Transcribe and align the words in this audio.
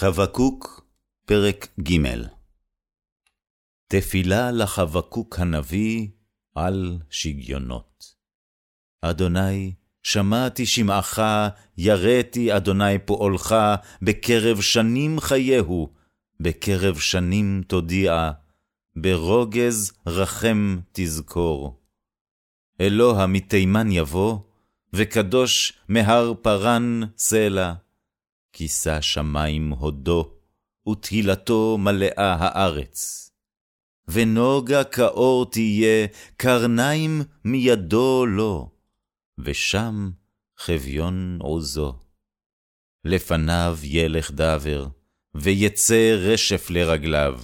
חבקוק, 0.00 0.86
פרק 1.26 1.68
ג' 1.80 1.98
תפילה 3.88 4.50
לחבקוק 4.50 5.38
הנביא 5.38 6.08
על 6.54 6.98
שגיונות. 7.10 8.14
אדוני, 9.02 9.74
שמעתי 10.02 10.66
שמעך, 10.66 11.18
יראתי 11.78 12.56
אדוני 12.56 12.98
פועלך, 12.98 13.54
בקרב 14.02 14.60
שנים 14.60 15.20
חייהו, 15.20 15.92
בקרב 16.40 16.98
שנים 16.98 17.62
תודיע, 17.66 18.30
ברוגז 18.96 19.92
רחם 20.06 20.78
תזכור. 20.92 21.80
אלוה 22.80 23.26
מתימן 23.26 23.90
יבוא, 23.90 24.38
וקדוש 24.92 25.72
מהר 25.88 26.32
פרן 26.42 27.00
סלע. 27.16 27.72
כיסה 28.52 29.02
שמים 29.02 29.70
הודו, 29.70 30.30
ותהילתו 30.88 31.78
מלאה 31.78 32.34
הארץ. 32.38 33.30
ונוגה 34.08 34.84
כאור 34.84 35.50
תהיה, 35.50 36.06
קרניים 36.36 37.22
מידו 37.44 38.26
לו, 38.26 38.70
ושם 39.38 40.10
חביון 40.58 41.38
עוזו. 41.40 41.98
לפניו 43.04 43.78
ילך 43.82 44.30
דבר, 44.30 44.86
ויצא 45.34 46.16
רשף 46.18 46.70
לרגליו. 46.70 47.40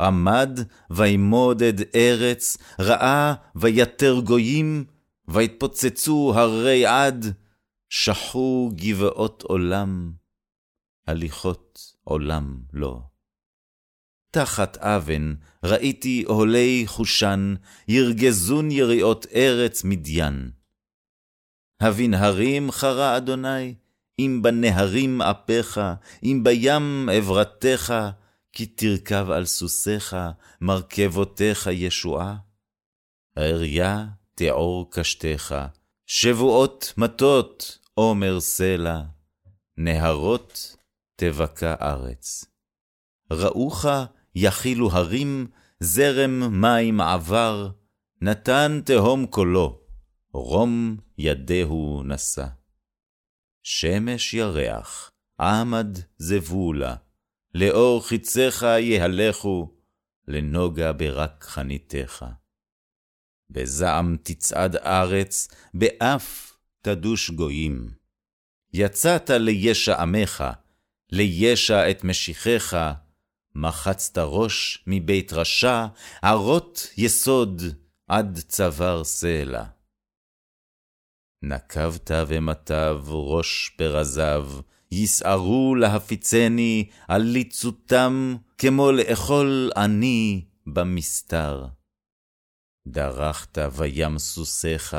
עמד 0.00 0.60
וימודד 0.90 1.96
ארץ, 1.96 2.58
ראה 2.80 3.34
ויתר 3.56 4.20
גויים, 4.24 4.84
ויתפוצצו 5.28 6.32
הרי 6.36 6.86
עד, 6.86 7.34
שחו 7.88 8.70
גבעות 8.74 9.42
עולם, 9.42 10.12
הליכות 11.06 11.94
עולם 12.04 12.60
לא. 12.72 13.00
תחת 14.30 14.76
אבן 14.76 15.34
ראיתי 15.64 16.24
אוהלי 16.26 16.82
חושן, 16.86 17.54
ירגזון 17.88 18.70
יריעות 18.70 19.26
ארץ 19.34 19.84
מדיין. 19.84 20.50
הבנהרים 21.80 22.70
חרה 22.70 23.16
אדוני, 23.16 23.74
אם 24.18 24.40
בנהרים 24.42 25.22
אפיך, 25.22 25.80
אם 26.22 26.40
בים 26.44 27.08
עברתך, 27.12 27.94
כי 28.52 28.66
תרכב 28.66 29.30
על 29.30 29.46
סוסיך, 29.46 30.16
מרכבותיך 30.60 31.68
ישועה. 31.72 32.36
אריה 33.38 34.06
תעור 34.34 34.90
קשתך, 34.90 35.54
שבועות 36.10 36.94
מטות, 36.96 37.78
עומר 37.94 38.40
סלע, 38.40 39.02
נהרות 39.76 40.76
תבקע 41.16 41.74
ארץ. 41.80 42.44
ראוך 43.30 43.86
יכילו 44.34 44.90
הרים, 44.90 45.46
זרם 45.80 46.60
מים 46.60 47.00
עבר, 47.00 47.70
נתן 48.22 48.80
תהום 48.84 49.26
קולו, 49.26 49.80
רום 50.32 50.96
ידהו 51.18 52.02
נשא. 52.04 52.46
שמש 53.62 54.34
ירח, 54.34 55.10
עמד 55.40 55.98
זבולה, 56.18 56.96
לאור 57.54 58.06
חיציך 58.06 58.62
יהלכו, 58.62 59.74
לנוגה 60.28 60.92
ברק 60.92 61.44
חניתך. 61.44 62.24
בזעם 63.50 64.16
תצעד 64.22 64.76
ארץ, 64.76 65.48
באף 65.74 66.56
תדוש 66.82 67.30
גויים. 67.30 67.90
יצאת 68.72 69.30
לישע 69.30 70.02
עמך, 70.02 70.44
לישע 71.12 71.90
את 71.90 72.04
משיחך, 72.04 72.92
מחצת 73.54 74.18
ראש 74.18 74.84
מבית 74.86 75.32
רשע, 75.32 75.86
ערות 76.22 76.88
יסוד 76.96 77.62
עד 78.08 78.38
צוואר 78.48 79.04
סלע. 79.04 79.64
נקבת 81.42 82.10
ומטב 82.28 83.00
ראש 83.06 83.70
פרזיו, 83.76 84.50
יסערו 84.92 85.74
להפיצני 85.74 86.88
על 87.08 87.22
ליצותם, 87.22 88.36
כמו 88.58 88.92
לאכול 88.92 89.70
עני 89.76 90.44
במסתר. 90.66 91.66
דרכת 92.86 93.58
בים 93.58 94.18
סוסיך, 94.18 94.96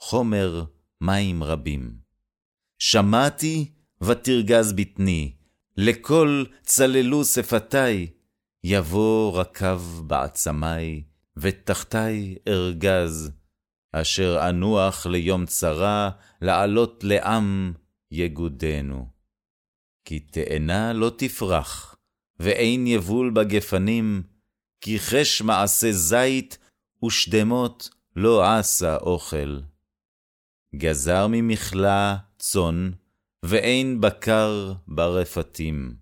חומר 0.00 0.64
מים 1.00 1.42
רבים. 1.42 1.96
שמעתי 2.78 3.72
ותרגז 4.00 4.72
בטני, 4.72 5.36
לכל 5.76 6.44
צללו 6.62 7.24
שפתי, 7.24 8.06
יבוא 8.64 9.40
רקב 9.40 9.82
בעצמי, 10.06 11.04
ותחתי 11.36 12.38
ארגז, 12.48 13.30
אשר 13.92 14.48
אנוח 14.48 15.06
ליום 15.06 15.46
צרה, 15.46 16.10
לעלות 16.40 17.04
לעם 17.04 17.72
יגודנו. 18.10 19.06
כי 20.04 20.20
תאנה 20.20 20.92
לא 20.92 21.12
תפרח, 21.18 21.96
ואין 22.40 22.86
יבול 22.86 23.30
בגפנים, 23.30 24.22
כי 24.80 24.98
חש 24.98 25.42
מעשה 25.42 25.92
זית, 25.92 26.58
ושדמות 27.06 27.90
לא 28.16 28.54
עשה 28.54 28.96
אוכל. 28.96 29.60
גזר 30.76 31.26
ממכלה 31.30 32.16
צאן, 32.38 32.90
ואין 33.42 34.00
בקר 34.00 34.72
ברפתים. 34.88 35.96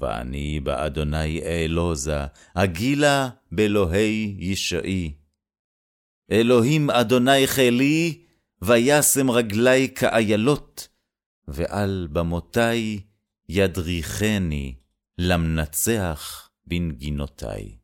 ואני 0.00 0.60
באדוני 0.60 1.42
אעלוזה, 1.42 2.26
אגילה 2.54 3.28
באלוהי 3.52 4.36
ישעי. 4.38 5.14
אלוהים 6.30 6.90
אדוני 6.90 7.46
חילי, 7.46 8.22
וישם 8.62 9.30
רגלי 9.30 9.94
כאיילות, 9.94 10.88
ועל 11.48 12.08
במותי 12.12 13.00
ידריכני 13.48 14.74
למנצח 15.18 16.50
בנגינותי. 16.66 17.83